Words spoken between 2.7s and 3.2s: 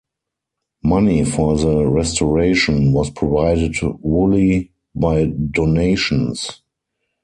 was